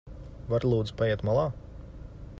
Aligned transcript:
Vari 0.53 0.71
lūdzu 0.71 0.97
paiet 1.03 1.23
malā? 1.31 1.47